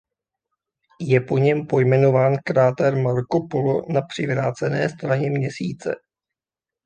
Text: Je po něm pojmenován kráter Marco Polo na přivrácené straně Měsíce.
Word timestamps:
Je 1.01 1.21
po 1.21 1.37
něm 1.37 1.67
pojmenován 1.67 2.37
kráter 2.45 2.95
Marco 2.95 3.47
Polo 3.51 3.93
na 3.93 4.01
přivrácené 4.01 4.89
straně 4.89 5.29
Měsíce. 5.29 5.95